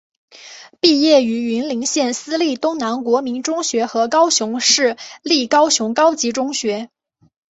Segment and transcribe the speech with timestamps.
[0.79, 6.89] 毕业于云林县私立东南国民中学和高雄市立高雄高级中学。